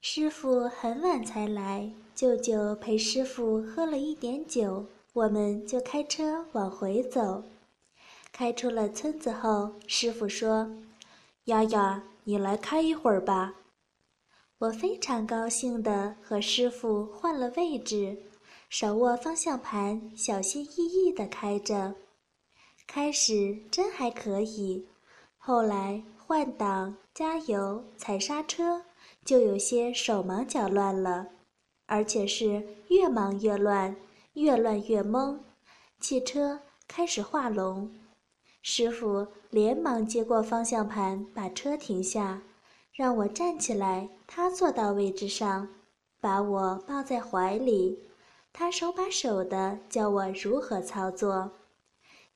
[0.00, 7.42] 师傅很晚才来，舅舅陪师傅喝了一点酒，我们就开车往回走。
[8.30, 10.70] 开出了村子后，师傅说
[11.46, 13.56] ：“丫丫，你来开一会儿吧。”
[14.58, 18.16] 我非常高兴地和师傅换了位置，
[18.68, 21.94] 手握方向盘，小心翼翼地开着。
[22.86, 24.86] 开始真还可以，
[25.36, 28.84] 后来换挡、加油、踩刹车。
[29.28, 31.26] 就有些手忙脚乱了，
[31.84, 33.94] 而且是越忙越乱，
[34.32, 35.36] 越乱越懵。
[36.00, 37.94] 汽车开始画龙，
[38.62, 42.40] 师傅连忙接过方向盘，把车停下，
[42.90, 44.08] 让我站起来。
[44.26, 45.68] 他坐到位置上，
[46.22, 47.98] 把我抱在怀里，
[48.50, 51.50] 他手把手的教我如何操作。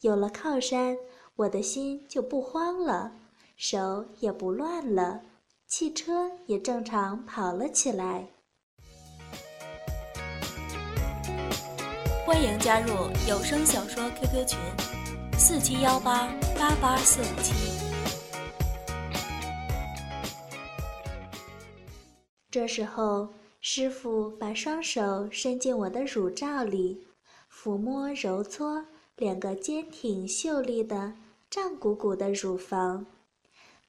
[0.03, 0.99] 有了靠山，
[1.37, 3.15] 我的心就不慌了，
[3.57, 5.23] 手也不乱了。
[5.75, 8.27] 汽车也正常跑了起来。
[12.27, 12.93] 欢迎加入
[13.27, 14.59] 有声小说 QQ 群：
[15.39, 17.55] 四七幺八八八四五七。
[22.51, 23.31] 这时候，
[23.63, 27.03] 师傅把双手伸进我的乳罩里，
[27.51, 28.85] 抚摸揉搓
[29.17, 31.15] 两个坚挺秀丽的、
[31.49, 33.07] 胀鼓鼓的乳房。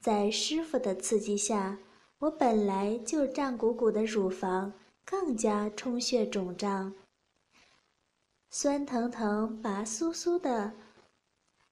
[0.03, 1.79] 在师傅的刺激下，
[2.19, 4.73] 我本来就胀鼓鼓的乳房
[5.05, 6.93] 更加充血肿胀，
[8.49, 10.73] 酸疼疼、麻酥酥的。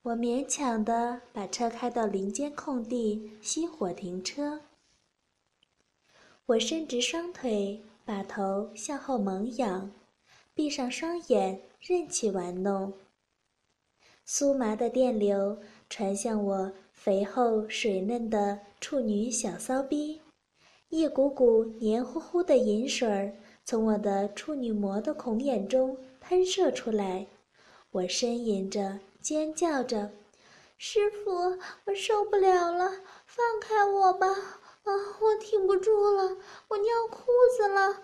[0.04, 4.62] 我勉强的把车开到林间空地，熄火停车。
[6.46, 9.92] 我伸直双腿，把头向后猛仰，
[10.54, 12.94] 闭上双眼，任其玩弄。
[14.28, 15.58] 酥麻的电流
[15.90, 16.72] 传向我。
[16.94, 20.22] 肥厚水嫩的处女小骚逼，
[20.90, 23.34] 一股股黏糊糊的银水儿
[23.66, 27.26] 从我的处女膜的孔眼中喷射出来，
[27.90, 30.12] 我呻吟着，尖叫着
[30.78, 32.92] ：“师傅，我受不了了，
[33.26, 34.28] 放开我吧！
[34.28, 34.92] 啊，
[35.22, 36.38] 我挺不住了，
[36.68, 38.00] 我尿裤子了！”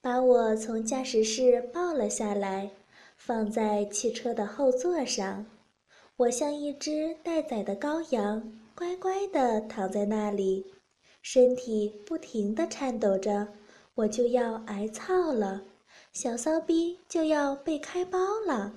[0.00, 2.70] 把我从驾驶室抱了下来，
[3.26, 5.44] 放在汽车的后座上。
[6.16, 10.64] 我像一只待宰的羔羊，乖乖地躺在那里，
[11.22, 13.48] 身体不停地颤抖着。
[13.96, 15.64] 我就要挨操了，
[16.12, 18.16] 小骚逼就要被开包
[18.46, 18.74] 了。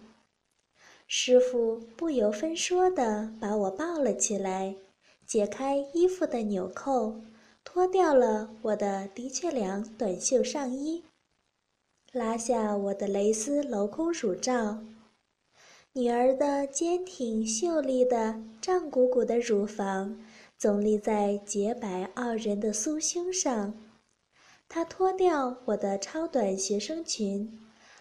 [1.05, 4.75] 师傅不由分说地把我抱了起来，
[5.27, 7.21] 解开衣服的纽扣，
[7.63, 11.03] 脱掉了我的的确良短袖上衣，
[12.11, 14.79] 拉下我的蕾丝镂空乳罩。
[15.93, 20.19] 女儿的坚挺秀丽的、胀鼓鼓的乳房
[20.57, 23.73] 总立在洁白傲人的酥胸上。
[24.67, 27.59] 她脱掉我的超短学生裙，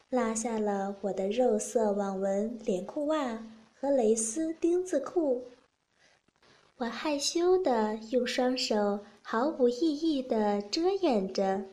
[0.08, 5.44] 拉下了我的肉色网纹连裤袜和蕾丝丁字裤。
[6.76, 11.64] 我害羞地用双手毫无意义地遮掩着。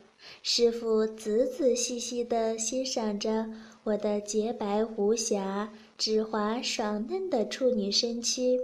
[0.42, 3.50] 师傅仔仔细细地欣赏着
[3.84, 5.72] 我的洁白无瑕。
[5.98, 8.60] 脂滑爽嫩的处女身躯，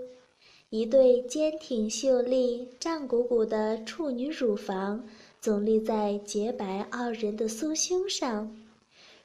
[0.70, 5.08] 一对坚挺秀丽、胀鼓鼓的处女乳房
[5.40, 8.54] 总立在洁白傲人的酥胸上，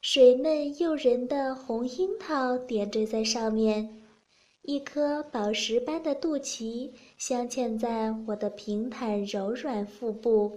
[0.00, 4.02] 水嫩诱人的红樱桃点缀在上面，
[4.62, 10.52] 一颗宝石般的肚脐镶嵌在我的平坦柔软腹部，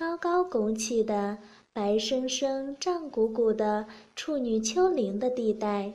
[0.00, 1.36] 高高拱起的
[1.74, 5.92] 白生生、胀鼓鼓的处女丘陵的地带。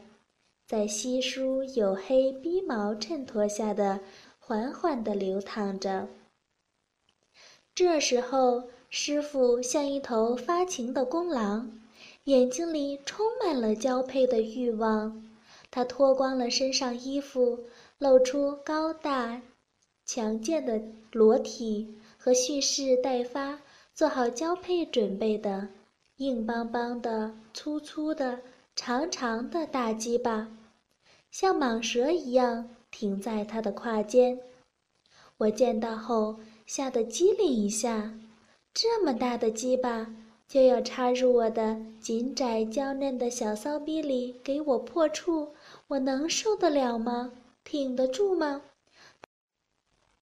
[0.68, 4.02] 在稀疏黝黑逼毛衬托下的
[4.38, 6.08] 缓缓地流淌着。
[7.74, 11.82] 这时候，师傅像一头发情的公狼，
[12.26, 15.28] 眼睛里充满了交配的欲望。
[15.72, 17.62] 他脱光了身上衣服，
[17.98, 19.42] 露出高大、
[20.06, 20.80] 强健的
[21.12, 23.62] 裸体和蓄势待发、
[23.96, 25.70] 做好交配准备的
[26.18, 28.40] 硬邦邦的、粗粗的。
[28.78, 30.50] 长长的大鸡巴，
[31.32, 34.38] 像蟒蛇一样停在他的胯间。
[35.38, 38.14] 我见到后吓得机灵一下，
[38.74, 40.14] 这么大的鸡巴
[40.46, 45.54] 就要插入我的紧窄娇嫩的小骚逼里给我破处，
[45.88, 47.32] 我能受得了吗？
[47.64, 48.62] 挺得住吗？